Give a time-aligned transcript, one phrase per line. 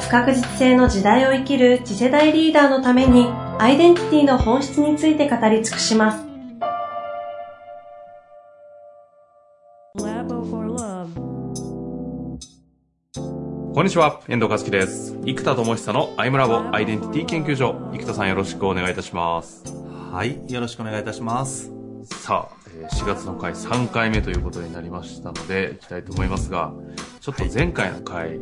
[0.00, 3.26] 不確実性の時代を生きる次世代リーダーのために
[3.58, 6.28] アイデンティティの本質について語り尽くします。
[13.74, 15.16] こんにちは、遠藤和樹です。
[15.24, 17.76] 生田智久のアイムラボアイデンティティ研究所。
[17.92, 19.62] 生田さんよろしくお願いいたします。
[20.12, 21.70] はい、よろしくお願いいたします。
[22.02, 26.72] さあ、4月の回3回目ということになりましたので、いきたいと思いますが、
[27.28, 28.38] ちょっと前回の回、はい、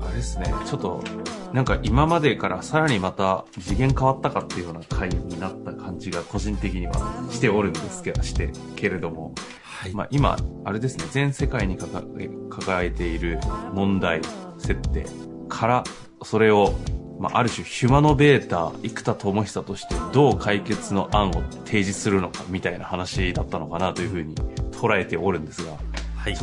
[0.00, 1.04] あれですね、ちょっと、
[1.52, 6.94] なんか今までからさらにまた次元変わったかっていうような回になった感じが個人的には
[7.30, 13.38] しておるんですけど、してけれども、はい、まあ今、あれですね、全世界に抱えている
[13.74, 14.22] 問題、
[14.56, 15.04] 設定
[15.50, 15.84] から、
[16.22, 16.72] それを
[17.20, 21.34] まあ、ある種ヒュマノベータ生田智久としてどう解決の案を
[21.66, 24.34] 提示するのかみたいな話だったのかなというふうに
[24.72, 25.76] 捉えておるんですが、
[26.22, 26.36] はい、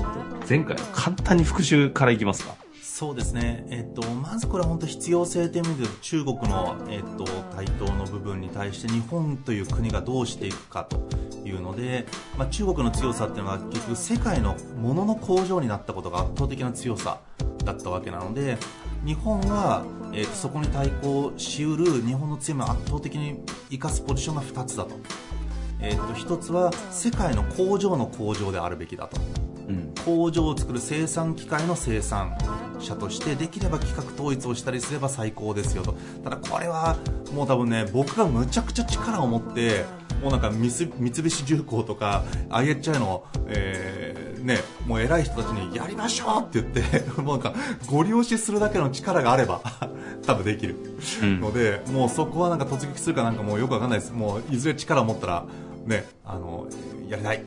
[0.46, 2.54] 前回の簡単に復習からいきますか。
[2.82, 7.24] そうですね、えっと、まずこれは本当必要性という意味で中国の、えっと、
[7.56, 10.98] 台頭の部分に対して日本という国がどうしていくかと
[11.48, 12.06] いうので、
[12.38, 17.22] まあ、中国の強さっていうのは結局世界のものの工場になったことが圧倒的な強さ
[17.64, 18.58] だったわけなので
[19.06, 25.00] 日本は、えーと、そこに対抗しうる日本の強みを圧倒的に生かすポジションが2つだと,、
[25.80, 29.49] えーと、1つは世界の工場の工場であるべきだと、うん、
[30.18, 32.36] 工場を作る生産機械の生産
[32.80, 35.94] 者としてできれば企画統一をしたりすれば最高ですよと。
[36.24, 36.98] ただこれは
[37.32, 39.86] もう多分ね僕がむちゃくちゃ力を持って
[40.24, 47.54] もうなんか三菱重工とか IHI の、えー、ね、もう偉い人たちにやりましょうって言って もうなんか
[47.86, 49.62] ご利用しするだけの力があれば
[50.26, 50.76] 多分できる。
[51.40, 54.12] ので、うん、もうそこはなんか突撃するかなんかもうよくわかんないです。
[54.12, 55.46] もういずれ力を持ったら
[55.86, 56.68] ねあの
[57.08, 57.44] やりたい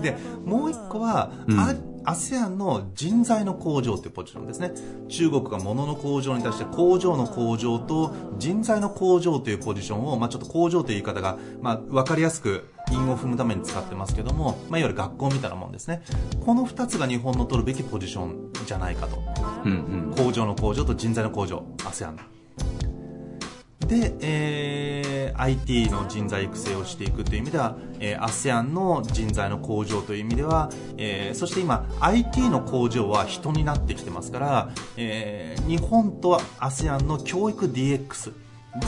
[0.00, 1.60] でもう一個は、うん、
[2.06, 4.72] ASEAN の人材の向上というポジションですね。
[5.08, 16.02] 中国が物の向上に対して工場の向上と人材の向上というポジションを、まあ、ちょっと工場という言い方が、まあ、分かりやすく韻を踏むために使ってますけども、まあ、いわゆる学校みたいなもんですね。
[16.44, 19.20] この2つが日本の取るべきポジションじゃないかと、
[19.64, 19.74] うんう
[20.12, 21.64] ん、工場の向上と人材の向上。
[21.78, 22.35] ASEAN
[23.86, 38.32] で、えー、IT の人材育成をしていくという意味では、えー、ASEAN の人材の向上という意味では、えー、そして今 IT の向上は人になってきてますから、えー、日本と ASEAN の教育 DX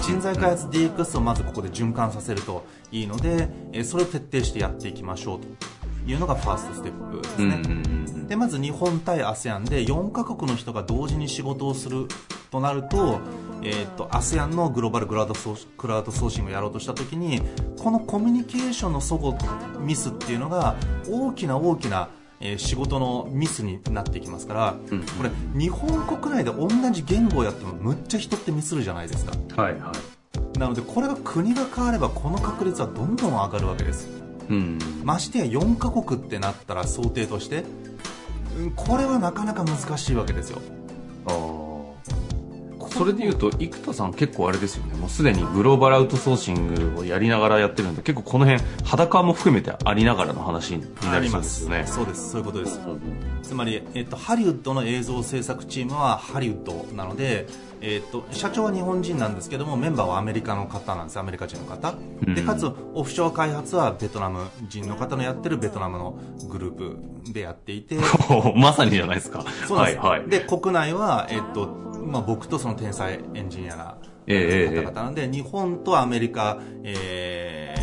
[0.03, 5.88] 人材開発 DX をまずここで循環させるといいので、えー、それを徹底してやっていきましょうと。
[6.09, 7.63] いうのがファーストステップですね、
[8.27, 12.07] でまず日本対 ASEAN で4カ国の人が同時に仕事をする
[12.51, 13.21] となると,、
[13.63, 17.43] えーと、ASEAN のグローバルクラウドソークラウドソーシングをやろうとした時に
[17.79, 20.77] このコミュニケーションの齟齬ミスっていうのが
[21.09, 22.09] 大きな大きな
[22.41, 29.33] えー、仕事のミスになってきますから、うん、これ日本国内で同じ言語をやってもむっちゃ人ってミスるじゃないですか。
[29.61, 30.19] はいはい。
[30.59, 34.18] なのでこれが国が変わればこの確率はどんどん上がるわけです
[34.49, 37.65] うん、ましてや4カ国ってなったら想定として
[38.77, 40.61] これはなかなか難しいわけですよ。
[41.27, 41.59] ああ。
[42.99, 44.95] それでいうと生田さん結構あれですよね。
[44.97, 52.31] もうすでにグローバルアウトソーシングをやりながらやってるんで結構この辺裸も含めてありながらの話になりそうですよねそうです。
[52.31, 52.81] そういうことです、
[53.43, 57.47] つまり、えっと、ハリウッドの映像制作チームはハリウッドなので
[57.81, 61.19] えーと、社長は日本人なんですけどもメンバーはアメリカの方なんです。
[61.19, 61.95] アメリカ人の方、
[62.27, 66.19] うん、でかつオフショア開発はベトナム人の方のやってるベトナムの
[66.49, 66.99] グループ
[67.33, 67.97] でやっていて。
[68.57, 69.45] まさにじゃないですか。
[69.67, 71.69] そうです、はいはい、で国内は、えーと
[72.05, 77.75] まあ、僕とその天才エンジニアな方々なんで、えー、日本とアメリカ、え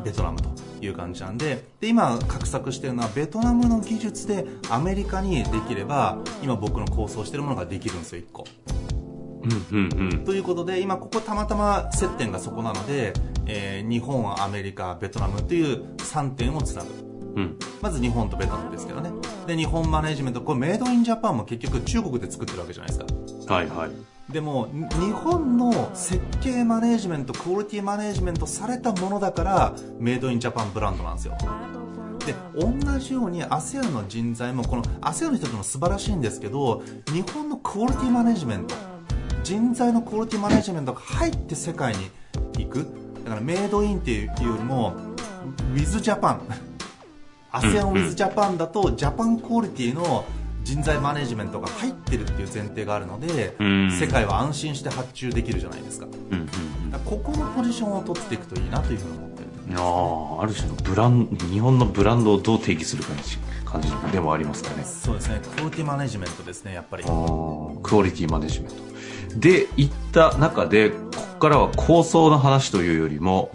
[0.00, 0.48] ー、ベトナムと
[0.80, 1.64] いう感じなんで。
[1.80, 8.44] で今画策してるのはベトナムの技術でアメリカにできれば今僕の構想してるものができるんですよ1個。
[9.70, 13.12] うんうんうん、ということで今ここたまたま接点がそこなので、
[13.46, 17.08] えー、日本アメリカベトナムという3点をつなぐ。
[17.36, 19.10] うん、まず日本とベトナムですけどね。
[19.46, 23.54] で日本マネジメントこれメイドインジャパンも結局中国で作ってるわけじゃないですか。
[23.54, 23.90] はいはい。
[24.32, 31.38] でも日本の設計マネジメントクオリティマネジメントされたものだからメイドインジャパンブランドなんですよ。
[32.26, 38.74] で同じように ASEAN の人材もこの ASEAN の人たちも素晴らしいんですけど日本のクオリティマネジメント
[39.48, 42.10] 人材のクオリティマネジメントが入って世界に
[42.58, 42.86] 行く。
[43.24, 44.94] だからメイドインっていうよりも
[45.72, 46.38] with Japan
[47.50, 50.26] ASEAN with Japan だとジャパンクオリティの
[50.64, 53.90] 人材マネジメントが入ってるっていう前提があるので、うん。
[53.90, 56.04] 世界は安心して発注できるじゃないですか。
[56.04, 56.12] か
[56.92, 59.48] らここのポジションを取っていくといいなというふうに思ってる。
[59.70, 59.76] うん。
[59.78, 63.20] ああ、ある種のブラン、日本のブランドをどう定義するかに
[63.64, 64.84] 感じでもありますかね。
[64.84, 65.40] そうですね。
[65.56, 67.04] クオリティマネジメントですねやっぱり。
[67.04, 68.97] クオリティマネジメント。
[69.38, 70.96] で、いった中で、こ
[71.34, 73.50] こからは構想の話というよりも、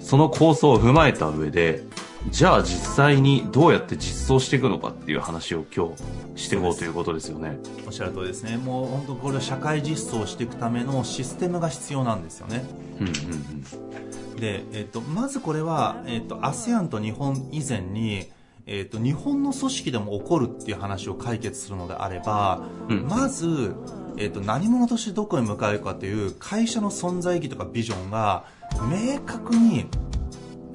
[0.00, 1.82] その構想を踏まえた上で、
[2.30, 5.94] じゃあ実際にどうやって実装していくのかっていう話を今
[6.34, 7.58] 日していこうということですよね。
[7.86, 12.64] おっしゃる通りですねもう本当これを社会実装していくためのシステムが必要なんですよね
[12.98, 14.36] うんうんうん。
[14.36, 18.26] で、えっとまずこれは、えっと ASEAN と日本以前に
[18.66, 23.74] えっと日本の組織でも起こるっていう話を解決するのであれば、うんまず、
[24.16, 28.44] えっと何者としてどこへ向かうかという会社の存在意義とかビジョンが
[28.90, 29.86] 明確に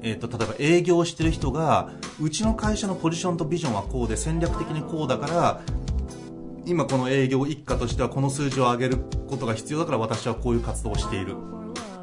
[0.04, 1.90] えー、と例えば営業してる人が
[2.20, 5.60] うちの会社のポジションとビジョンはこうで戦略的にこうだから
[6.66, 8.98] 今この営業一家としてはこの数字を上げる
[9.28, 11.36] ことが必要だから私はこういう活動をしている。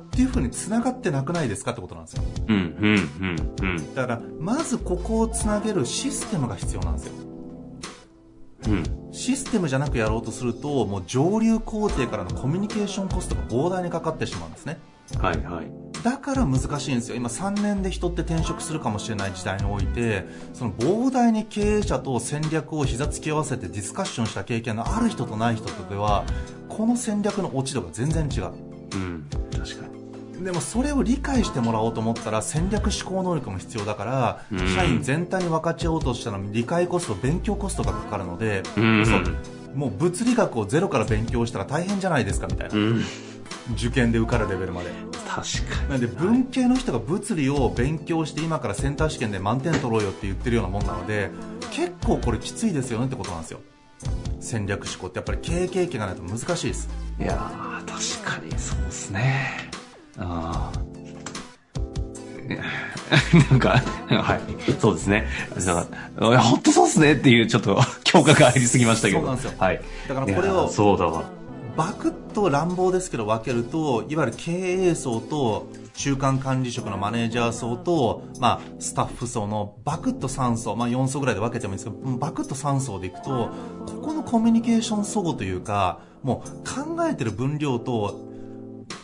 [0.08, 2.24] っていうふうにつながってなくないですかってことなんですよ。
[2.50, 3.96] うんうんうんうん。
[3.96, 7.29] だからまずここをつなげるシステムが必要なんですよ
[8.68, 8.84] うん。
[9.12, 14.80] システムじゃなくやろうとするともう上流工程からのコミュニケーションコストが膨大にかかってしまうんですね
[15.18, 15.72] はいはい。
[16.04, 26.24] だから難しいんですよ今3年で人って転職するかもしれない時代においてその膨大に経営者と戦略を膝つき合わせてディスカッションした経験のある人とない人とでは
[26.70, 28.54] この戦略の落ち度が全然違う
[28.94, 29.30] うん。
[30.44, 34.76] でもそれを理解してもらおうと思ったら戦略思考能力も必要だから、うん。
[34.76, 39.04] 社員全体に分かち合おうとしたら理解コスト勉強コストがかかるので、うん。
[39.76, 43.04] もう物理学をゼロから勉強したら大変じゃないですかみたいな、うん。
[43.74, 44.90] 受験で受かるレベルまで。
[45.28, 45.42] 確
[45.72, 45.90] かに。
[45.90, 51.30] なんで文系の人が物理を勉強して今からセンター試験で満点取ろうよって言ってるようなもんなので
[51.72, 53.60] 結構これきついですよねってことなんですよ。
[54.40, 56.90] 戦略思考ってやっぱり経営経験がないと難しいです。
[57.20, 59.70] いやー、確かにそうですね。
[60.20, 60.90] ああ。
[63.52, 64.42] なんか、はい。
[64.80, 65.28] そうですね。
[66.18, 69.20] 本当そうですねっていう、ちょっと、 強化が入りすぎましたけど。
[69.20, 69.82] そうなんですよはい。
[70.08, 71.40] だからこれをそうだわ。
[71.78, 83.50] バクッと乱暴ですけど分けるといわゆる経営層と中間管理職のマネージャー層と、まあ、スタッフ層のバクッと3層、まあ、4層ぐらいで分けてもいいんですけどバクッと3層でいくと
[83.86, 88.29] ここのコミュニケーション相互というかもう考えてる分量と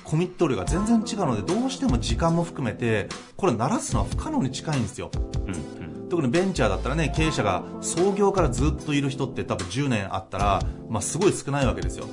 [0.06, 5.12] コミット量が全然違うのでどうしても時間も含めてこれ鳴らすのは不可能に近いんですよ
[5.46, 6.10] うんうん。
[6.10, 12.08] 特にベンチャーだったらね経営者が創業からずっといる人って多分10年あったら、まあ、すごい少ないわけですよ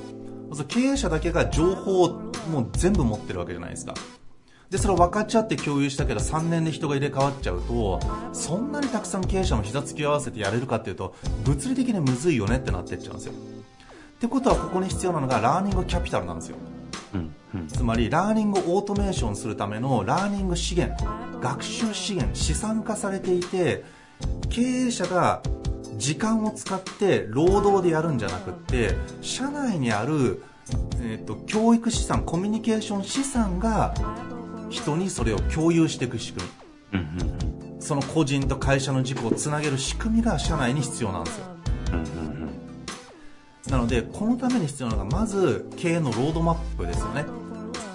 [0.67, 2.09] 経営者だけが情報を
[2.51, 3.93] もう全部持ってるわけじゃないですか
[4.69, 7.99] でそれを分かち合って共有したけど3年で人が入れ替わっちゃうと
[8.33, 13.35] そんなにたくさん経営者も膝つき合わせてやれるかっていうと物理的にむずいよねってなってっちゃうんですよっ
[14.19, 16.55] てことはここに必要なのがラーニングキャピタルなんですよ。
[17.67, 21.03] つまりラーニングをオートメーションするためのラーニング資源
[21.39, 23.83] 学習資源資産化されていて
[24.49, 25.41] 経営者が
[25.97, 30.43] 時間を使って労働でやるんじゃなくって社内にある、
[30.99, 33.93] えー、と教育資産コミュニケーション資産が
[34.69, 36.47] 人にそれを共有していく仕組
[36.93, 41.45] うんうんみその個人と会社の軸をつなげる仕組みが社内に必要なんですよ
[41.91, 41.93] うん。
[41.95, 43.71] うんうんうん。
[43.71, 47.25] なのでこのために必要なのがまず経営のロードマップですよね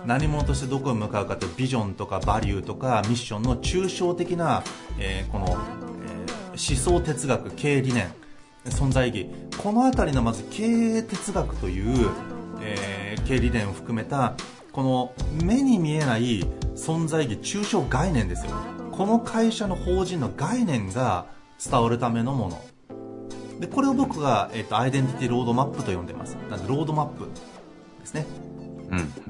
[0.09, 4.65] 何者としてどこへ向かうかというビジョンとかバリューとかミッションの抽象的な、
[4.99, 8.13] えーこの、えー思想哲学経営理念
[8.65, 9.31] 存在意義
[9.63, 12.09] この辺りのまず経営哲学という、
[12.63, 14.35] えー経営理念を含めた
[14.73, 15.13] この
[15.45, 16.43] 目に見えない
[16.75, 18.53] 存在意義抽象概念ですよ。
[18.91, 21.27] この会社の法人の概念が
[21.63, 22.65] 伝わるためのもの。
[23.61, 26.37] でこれを僕が、えっとアイデンティティロードマップと呼んでます。
[26.51, 27.29] なんでロードマップ
[28.01, 28.48] ですね。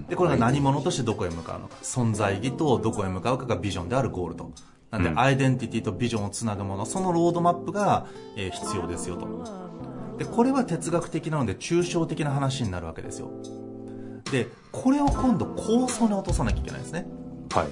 [0.08, 1.76] でこれが何者としてどこへ向かうのか。
[1.82, 4.52] 存在意義とどこへ向かうかがビジョンであるゴールと。
[4.90, 5.18] なんで、うん。
[5.18, 9.68] アイデンティティとビジョンをつなぐものそのロードマップが、えー必要ですよと。
[10.18, 13.30] でこれは哲学的なので抽象的な話になるわけですよ。
[14.30, 17.06] でこれを今度構想に落とさなきゃいけないですね。
[17.52, 17.68] はい。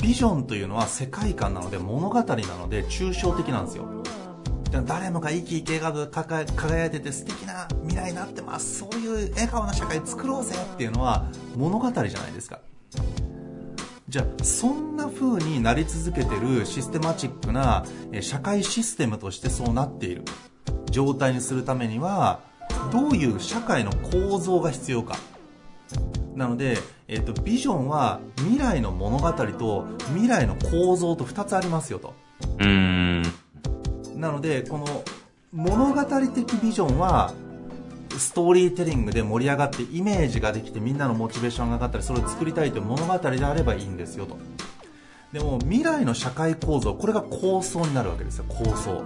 [0.00, 4.02] ビジョンというのは世界観なので物語なので抽象的なんですよ。
[4.04, 4.25] で
[4.70, 6.10] 誰もが生き生き笑顔で
[6.54, 8.80] 輝いてて素敵な未来になってます。
[8.80, 12.60] そういう笑顔な社会作ろうぜっていうのは物語じゃないですか。
[14.08, 17.84] じゃあそんな風になり続けてるシステマチックな
[18.20, 20.22] 社会システムとしてそうなっている。
[20.90, 22.40] 状態にするためには
[22.92, 25.16] どういう社会の構造が必要か。
[26.34, 32.14] なので、えっとビジョンは未来の物語と未来の構造と2つありますよと。
[32.58, 33.15] うん。
[34.16, 35.04] なのでこの
[35.52, 37.32] 物語的ビジョンは
[38.18, 44.38] ストーリーテリングで盛り上がってイメージができてみんなのモチベーションが上がったりそれを作りたいという物語であればいいんですよと
[45.32, 49.02] でも未来の社会構造これが構想になるわけですよ構想。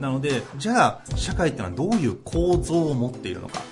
[0.00, 3.62] なのでじゃあ社会ってのはどういう構造を持っているのか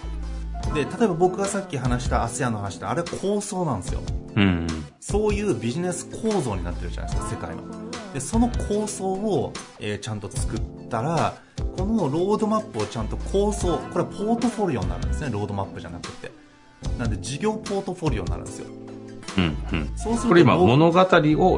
[0.75, 4.01] で例えば僕がさっき話した ASEAN の話ってあれは構想なんですよ
[4.35, 4.67] うん。
[5.01, 7.63] そういうビジネス構造になってるじゃないですか世界の
[8.17, 11.35] でその構想を、えーちゃんと作ったら
[11.77, 15.29] このロードマップをちゃんと構想これはポートフォリオになるんですね。
[15.31, 16.33] ロードマップじゃなくて。
[16.99, 18.69] なんで事業ポートフォリオになるんですよ。
[19.37, 19.93] うん、うん。
[19.97, 21.03] そうするとこれ今、物語を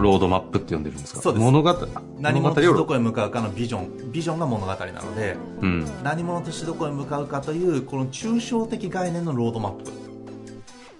[0.00, 1.20] ロードマップって呼んでるんですか？
[1.20, 1.44] そうです。
[1.44, 1.72] 物語、
[2.18, 6.02] 何者としてどこへ向かうかのビジョンビジョンが物語なのでうん。
[6.02, 9.92] 何者としてどこへ向かうかというこの抽象的概念のロードマップ。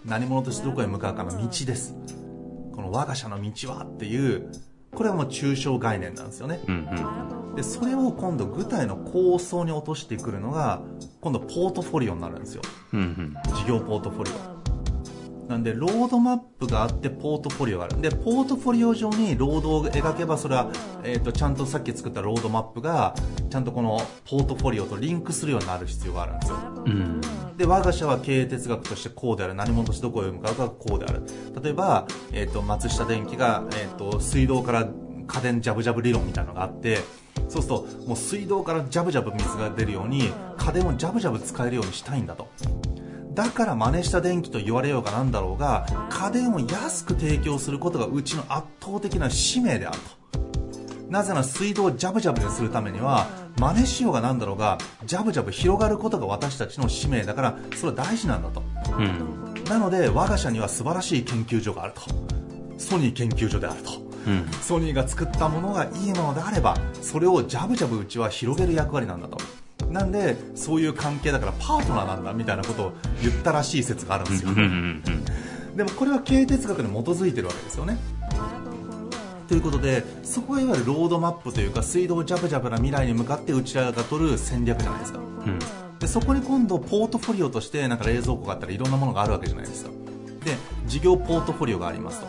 [0.04, 1.96] 何者としてどこへ向かうかの道です。
[2.76, 4.52] この我が社の道はっていう
[4.94, 6.88] これはもう抽象概念なんですよねうん、
[7.48, 7.54] うん。
[7.54, 10.80] でそれを今度具体の構想に落としてくるのが
[11.20, 13.36] 今度ポートフォリオになるんですようん、うん。
[13.54, 14.57] 事業ポートフォリオ
[15.48, 18.00] なんでロードマップがあってポートフォリオがある。
[18.00, 20.70] でポートフォリオ上にロードを描けばそれは、
[21.02, 23.14] えー、とちゃんとさっき作ったロードマップが
[23.48, 26.58] ちゃんとこのポートフォリオとリンクするようになる必要があるんですよ。
[26.84, 27.20] うん。
[27.56, 29.54] で我が社は経営哲学としてこうである。
[29.54, 31.22] 何者としてどこへ向かうかがこうである。
[31.62, 34.86] 例えば、えー、と松下電器が、えー、と水道から
[35.28, 36.98] 家電ジャブジャブ理論みたいなのがあって
[37.48, 42.48] そうするともう水道からジャブジャブ水が出るように家電をジャブジャブ使えるようにしたいんだと
[43.38, 49.98] だから真似した電気と言われようがなんだろうが家電を安く提供することがうちの圧倒的な使命である
[50.32, 51.08] と。
[51.08, 53.28] なぜなら水道をジャブジャブにするためには
[53.60, 54.76] 真似しようがなんだろうが
[55.06, 58.60] ジャブジャブ広がることが私たちの使命だからそれは大事なんだと。
[58.98, 59.64] うん。
[59.66, 62.00] なので我が社には素晴らしい研究所があると。
[62.76, 64.02] ソニー研究所であると。
[64.26, 64.48] うん。
[64.62, 69.38] ソニーが作ったものがいいものであればそれをジャブジャブうちは広げる役割なんだと
[69.90, 72.92] なんでそういう関係だからパートナーなんだみたいなことを
[73.22, 74.50] 言ったらしい説があるんですよ。
[75.76, 77.96] でもこれは経営哲学に基づいてるわけですよね。
[79.46, 85.20] ということでそこがいわゆるロードマップというか水道ジャブジャブな未来に向かってうちらが取る戦略じゃないですか。
[85.20, 85.58] うん。
[85.98, 89.90] でそこに今度ポートフォリオとしてなんか冷蔵庫があったらいろんなものがあるわけじゃないですか。
[90.44, 92.26] で事業ポートフォリオがありますと。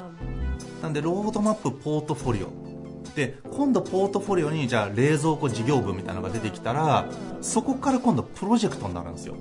[0.82, 2.69] なんでロードマップポートフォリオ
[3.16, 7.08] で今度ポートフォリオにじゃあ冷蔵庫事業部みたいなのが出てきたら
[7.42, 9.36] そこから今度プロジェクトになるんですよ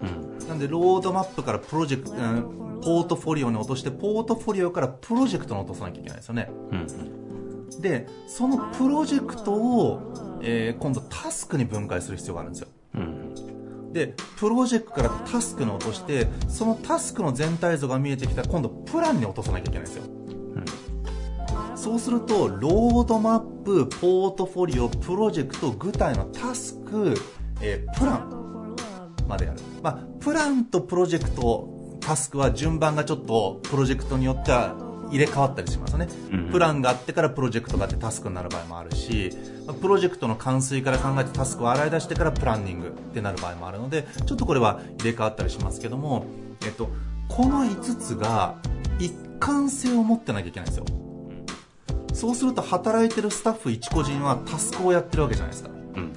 [0.00, 0.04] う
[0.44, 0.48] ん。
[0.48, 7.80] なんでロードマップからプロジェクト、うんポートフォリオに落としてポートフォリオからプロジェクトに落とさなきゃいけないですよねうん。
[7.80, 13.92] でそのプロジェクトを、えー今度タスクに分解する必要があるんですようん。
[13.92, 20.02] でプロジェクトからタスクに落としてそのタスクの全体像が見えてきたら今度プランに落とさなきゃいけないんですよ
[21.74, 27.14] そうするとロードマップポートフォリオプロジェクト具体のタスク、
[27.60, 28.46] えープラン。
[29.26, 34.76] までやる、まあ、プランとプロジェクトタスクは順番がちょっとプロジェクトによっては
[35.10, 36.50] 入れ替わったりしますよね、うん。
[36.50, 39.30] プランがあってからプロジェクトがあってタスクになる場合もあるし
[39.66, 46.26] まあプロジェクトの完遂から考えてタスクを洗い出してからプランニングってなる場合もあるのでちょっとこれは入れ替わったりしますけども、
[46.64, 46.88] えっと、
[47.28, 48.56] この5つが
[48.98, 51.05] 一貫性を持ってなきゃいけないんですよ
[52.16, 56.12] そうすると働いてるスタッフ一個人はタスクをやってるわけじゃないですかうん。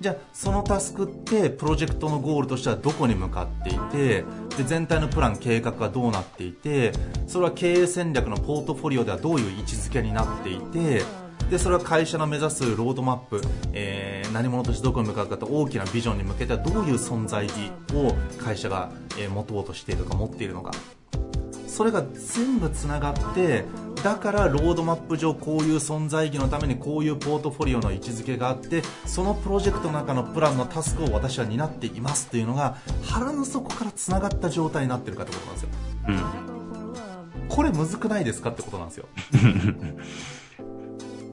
[0.00, 4.24] じゃあそのタスクってプロジェクトのゴールとしてはどこに向かっていて
[4.56, 6.90] で全体のプラン計画がどうなっていて
[7.28, 11.02] それは経営戦略のポートフォリオではどういう位置づけになっていて
[11.48, 13.40] でそれは会社の目指すロードマップ、
[13.72, 20.72] えー何者としてどこに向かうかと大きなビジョンに向けてはどういう存在意義を会社が、えー持とうとしているか持っているのか
[21.76, 23.66] それが全部つながって
[24.02, 35.68] だからロードマップ上こういう存在意義のためにこういうポートフォリオの位置づけがあってそのプロジェクトの中のプランのタスクを私は担っていますというのが腹の底からつながった状態になってるかってことなんですよ
[36.08, 36.12] う
[37.44, 37.48] ん。
[37.50, 39.08] これむずくないですかってことなんですよ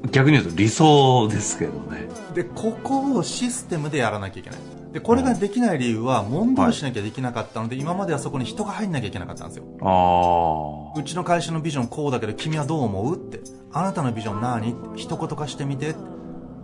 [0.12, 2.10] 逆に言うと理想ですけどね。
[2.36, 4.60] でここをシステムでやらなきゃいけない
[4.94, 9.66] でこれができない理由は問答しなきゃできなかったので、今まではそこに人が入んなきゃいけなかったんですよ。
[9.82, 11.00] ああ。
[11.00, 13.42] うちの会社のビジョンこうだけど君はどう思うって。
[13.72, 15.96] あなたのビジョン何一言化してみて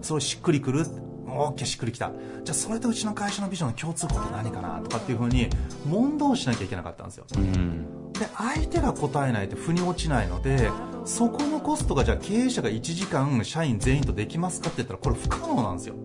[0.04, 0.86] それしっくりくる
[1.28, 2.12] オーケーしっくりきた。
[2.44, 5.50] じゃあそれとうちの会社のビジョンの共通項って何かなとかっていうふうに
[5.88, 7.26] 問答しなきゃいけなかったんですよ。
[7.36, 8.14] うん。
[8.14, 10.70] で相手が答えないと腑に落ちないので
[11.06, 15.96] そこのコストがじゃあ経営者が1時間社員全員とできますかって言ったらこれ不可能なんですよ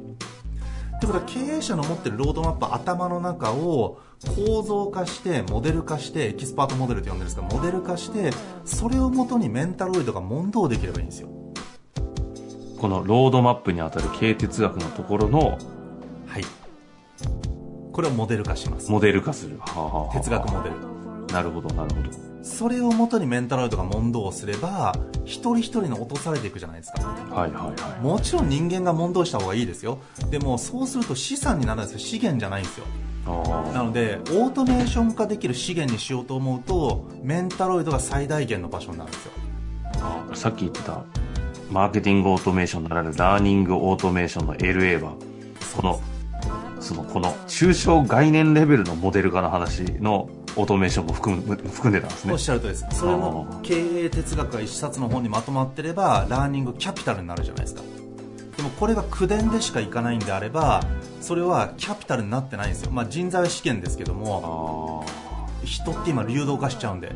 [0.96, 4.00] ってことは経営者の持ってるロードマップ頭の中を
[4.36, 8.30] 構造化してモデル化してエキスパートモデルと呼んでるんですがモデル化して
[8.64, 11.28] それをもとにメンタロイドが問答できればいいんですよ。
[12.78, 15.58] このロードマップにあたる経営哲学のところの
[16.26, 16.44] はい。
[17.92, 18.90] これをモデル化します。
[18.90, 19.58] モデル化する。
[20.12, 20.93] 哲学モデル
[21.32, 22.10] なるほど、なるほど。
[22.42, 27.02] それをもとにメンタロイドが問答をすれば一人一人に落とされていくじゃないですか。
[27.02, 28.00] はいはいはい。
[28.02, 29.98] もちろん人間が問答した方がいいですよ。
[30.30, 31.98] でもそうすると資産になるんですよ。
[31.98, 32.84] 資源じゃないんですよ。
[33.26, 39.32] あなのでオートメーション化できる資源にしようと思うとメンタロイドが最大限の場所になるんですよ。
[40.02, 41.02] あさっき言ってた、
[41.70, 45.14] マーケティングオートメーションならぬラーニングオートメーションの LA は、
[45.76, 46.00] この、
[46.80, 52.32] その、この、抽象概念レベルのモデル化の話のオートメーションも含む含んでたんですね。
[52.32, 52.38] おっ。
[52.38, 52.86] しゃるとおりです。
[52.92, 57.82] それも経営哲学が一冊の本にまとまってればラーニングキャピタルになるじゃないですか。
[58.56, 60.80] でもこれが口伝でしかいかないんであれば
[61.20, 67.10] それはキャピタルになってないんですよ、まあ、人材は資源ですけどもあ人って今流動化しちゃうんで。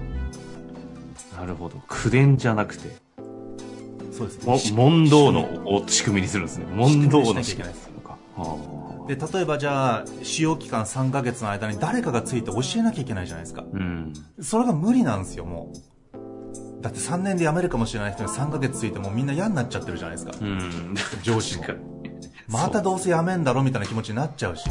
[1.36, 1.80] あ、なるほど。
[1.86, 2.96] 口伝じゃなくて、
[4.12, 6.66] そうですも問答のお仕組みにするんですね。
[6.72, 7.38] 問答の仕組み。
[7.38, 7.88] にしなきゃいけないにす。
[7.88, 8.16] るのか。
[8.38, 8.67] あ
[9.08, 13.62] で例えばじゃあ使用期間3ヶ月の間に誰かがついて教えなきゃいけないじゃないですか。
[13.62, 14.12] あうん。
[14.40, 16.82] それが無理なんですよもう。
[16.82, 20.32] だって3年で辞めるかもしれない人に3ヶ月ついてもうみんな嫌になっちゃってるじゃないですか。
[20.38, 20.94] うん。
[21.22, 21.64] 上司も。
[22.48, 24.68] またどうせ辞めんだろみたいな気持ちになっちゃうし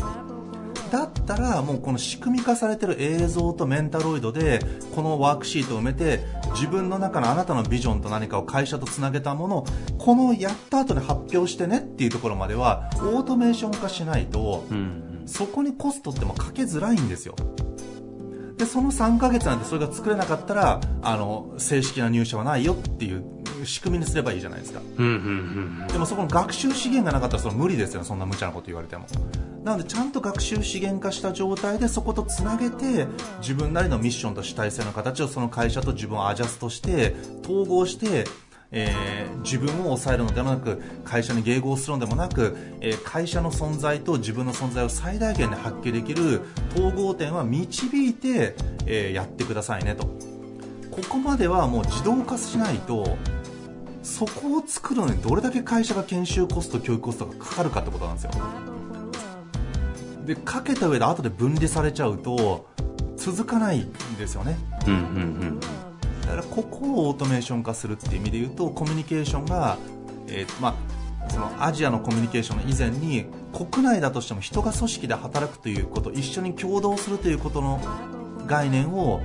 [0.88, 4.60] だったらもうこの仕組み化されてる映像とメンタロイドで
[4.96, 9.66] このワークシートを埋めて自分の中のあなたのビジョンと何かを会社とつなげたものを
[9.98, 15.04] このやった後で発表してねっていうところまではオートメーション化しないとうん。
[15.28, 17.36] そこにコストってもかけづらいんですよ
[18.56, 23.24] でその3ヶ月なんてそれが作れなかったらあの正式な入社はないよっていう
[23.66, 25.06] 仕組みにすればいいじゃないですかうん。
[25.06, 25.82] うん。
[25.82, 25.88] うん。
[25.88, 29.06] でもそこの学習資源がなかったらそれ無理ですよそんな無茶なこと言われても
[29.68, 33.06] なのでちゃんと学習資源化した状態でそことつなげて
[33.42, 38.24] 自分なりのミッションと主体性の形をその会社と自分をアジャストして統合して
[38.72, 46.42] えー自分を抑えるのではなく会社に迎合するのでもなく、えー会社の存在と自分の存在を最大限に発揮できる
[46.74, 50.06] 統合点は導いて、えーやってくださいねと。
[50.92, 53.18] ここまではもう自動化しないと
[54.02, 58.77] そこを作るのにどれだけ会社が研修コスト教育コストがかかるかってことなんですよ。
[60.28, 62.68] でかけた上で後で分離されちゃうと
[63.16, 64.94] 続かないんですよねうん。
[64.94, 65.60] うん。
[65.60, 69.78] だからここをオートメーション化するっていう意味で言うとコミュニケーションが、
[70.28, 70.76] えーま
[71.26, 77.80] あ、そのアジアのコミュニケーションの以前に国内だとしても人が組織で働くということ一緒に共同するということの
[78.46, 79.22] 概念を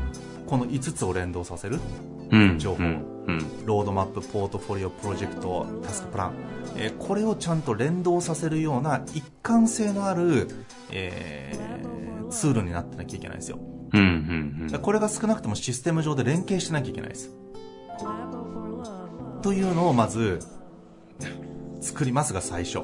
[0.52, 1.80] この5つを連動させる
[2.30, 2.58] うん。
[2.58, 3.24] 情報うん。
[3.26, 3.64] うん。
[3.64, 6.34] ロードマップポートフォリオプロジェクトタスクプラン、
[6.76, 10.48] えーこれをちゃんと連動させるような一貫性のある、
[10.90, 13.60] えーツールになってなきゃいけないんですよ
[13.94, 14.00] うん。
[14.00, 14.04] う
[14.64, 14.66] ん。
[14.66, 17.30] だからこれが少なくともシステム上で連携してなきゃいけないです
[19.40, 20.40] というのをまず
[21.80, 22.80] 作りますが最初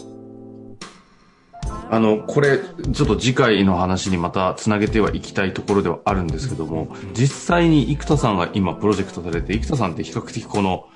[1.90, 2.59] あの、これ、
[2.92, 10.87] ちょっと次回の話にまたつなげてはいきたいところではあるんですけども、実際に生田さんが今プロジェクトされて、生田さんって比較的この、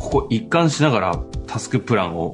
[0.00, 2.32] ここ一貫しながらタスクプランを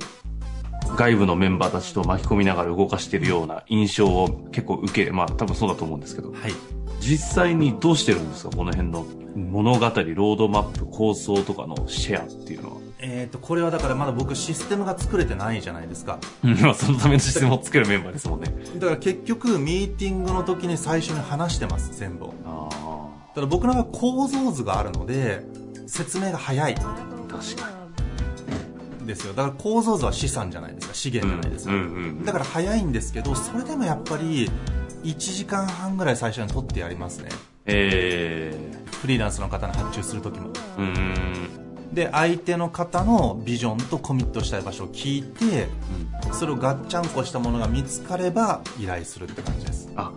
[0.96, 6.52] 外部のメンバーたちと巻き込みながら動かしているような印象を結構受け、まあ多分そうだと思うんですけど、はい。
[7.00, 8.50] 実際にどうしてるんですか？
[8.50, 12.79] この辺の物語、ロードマップ、構想とかのシェアっていうのは。
[13.02, 16.18] えー、とこれはだからまだ僕システムが作れてないじゃないですか。
[16.74, 18.52] そのためのシステムを作るメンバーですもんね。
[18.76, 22.34] だから結局ミーティングの時に最初に話してます全部を。
[22.44, 25.42] あただ僕の場合構造図があるので
[25.86, 26.74] 説明が早い。
[26.78, 26.80] あ、
[27.28, 27.70] 確か
[29.06, 29.32] ですよ。
[29.32, 30.94] だから構造図は資産じゃないですか。
[30.94, 31.14] 資に。
[31.14, 34.50] 源じゃないですか、うんうんだから早いんですけどそれでもやっぱり
[35.04, 37.30] 1時間半ぐらい最初に取ってやりますね。
[37.64, 38.52] え
[39.00, 40.52] フリーランスの方に発注する時も。
[40.52, 41.69] ー、うーん。
[41.92, 45.66] で相手の方のビジョンとコミットしたい場所を聞いて
[46.32, 50.12] それをガッチャンコしたものが見つかれば依頼するって感じですあ、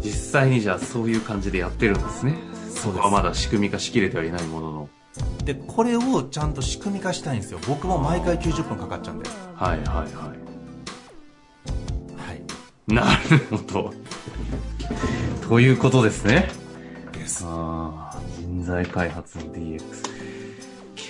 [0.00, 2.36] 実際にじゃあそういう感じでやってるんですね。
[2.68, 4.88] そうですまだ仕組み化しきれてはいないものの。
[5.44, 10.04] でこれをちゃんと仕組み化したいんですよ僕も毎回90分かかっちゃうんではいはいはは
[12.34, 12.42] い
[12.88, 12.94] い。
[12.94, 13.94] なるほど。
[15.48, 16.48] ということですね。
[17.12, 20.13] です人材開発の DX。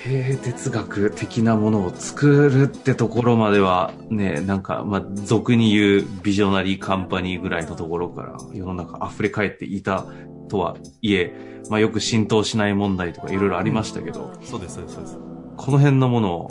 [0.04, 10.04] 経営哲学的なものを作るってところまでは、ね、なんか、まあ、俗に言うビジョナリーカンパニーぐらいのところから世の中溢れ返っていた
[10.50, 11.34] とはいえ、
[11.70, 15.18] まあよく浸透しない問題とかいろいろありましたけど、そうです、そうです、そうです。
[15.56, 16.48] この辺のものを、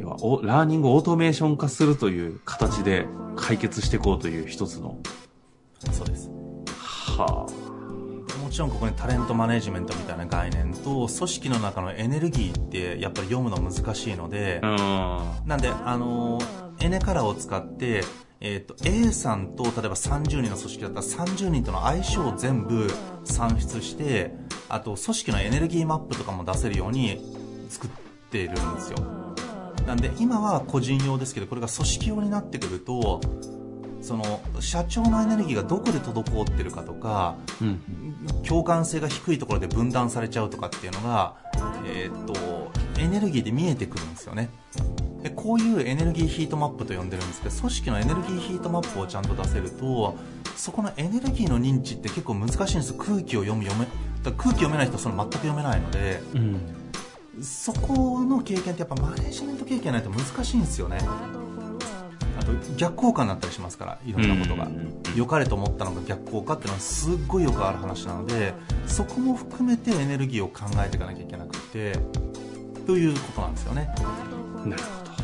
[0.00, 4.98] 要はおラーニングをオートメーション化するという形で解決していこうという一つの、
[5.92, 6.28] そうです。
[6.66, 7.59] はも
[8.60, 15.40] ちろんここにタレントマネジメントみたいな概念と、組織の中のエネルギーってやっぱり読むの難しいので、あ。
[15.46, 18.02] なんで、あのーエネカラーを使って、
[18.40, 22.90] えっ、と、A さんと、例えば30人の組織だったら30人との相性を全部
[23.24, 24.34] 算出して、
[24.68, 27.18] あと、組織のエネルギーマップとかも出せるように
[27.68, 27.90] 作っ
[28.30, 28.98] ているんですよ。
[29.86, 33.20] なんで、今は個人用ですけど、これが組織用になってくると、
[34.02, 37.80] その、社長のエネルギーがどこで滞ってるかとか、うん。
[38.46, 41.36] 共感性が低いところで分断されちゃうとかっていうのが、
[41.86, 44.50] えーっと、エネルギーで見えてくるんですよね。
[45.22, 50.16] でこういうエネルギーヒートマップと呼んでるんですけど、組織のエネルギーヒートマップをちゃんと出せると、
[50.56, 52.96] そこのエネルギーの認知って結構難しいんですよ。
[52.98, 53.86] 空気を読む、読め、
[54.22, 57.42] だ空気読めない人はそれ全く読めないので、うん。
[57.42, 60.98] そこの経験ってやっぱマネージメント経験ないと難しいんですよね。
[62.40, 64.68] あと逆効果になったりしますから、いろんなことが。
[65.16, 68.54] 良かれと思ったのが逆効果っていうのはすっごいよくある話なので
[68.86, 71.92] そこも含めてエネルギーを考えていかなきゃいけなくて
[72.86, 73.86] ということなんですよね。
[73.86, 75.10] なるほど。
[75.10, 75.20] はい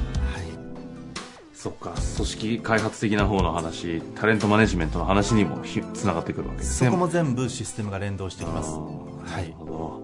[1.52, 6.90] そっか、組織開発的な方の話、タレントマネジメントの話にもひつながってくるわけですね。
[6.90, 8.70] そこも全部システムが連動してきます。
[8.70, 8.86] は
[9.32, 10.02] ないるほど。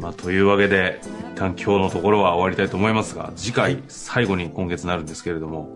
[0.00, 1.00] まあ、というわけで、
[1.34, 5.68] 一旦今日のところは終わりたいと思いますが、次回、最後に今月なるんですけれども、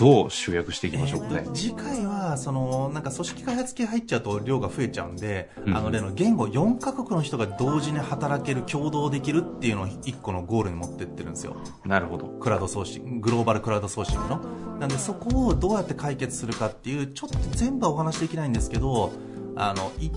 [0.00, 1.34] どう集約していきましょうかね。
[1.34, 1.44] えー。
[1.44, 11.54] と次回はそのなんか組織開発系入っちゃうと量が増えちゃうんで、うんあの例の言語4カ国の人が同時に働ける共同できるっていうのを一個のゴールに持ってってるんですよ。
[11.84, 12.28] なるほど。
[12.28, 14.40] クラウドソーシンググローバルクラウドソーシングの。
[14.78, 19.12] なんでそこをどうやって解決するかっていうちょっと全部はお話できないんですけど
[19.54, 20.10] あのい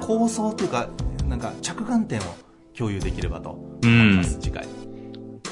[0.00, 0.88] 構想というか
[1.28, 2.22] なんか着眼点を
[2.74, 4.66] 共有できればと思います、次回。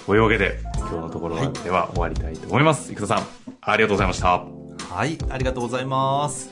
[0.09, 2.94] というわけで、今日のところは、では終わりたいと思います。
[2.94, 3.26] 生田さん、
[3.70, 4.46] ありがとうございました。
[4.94, 6.50] はい、ありがとうございます。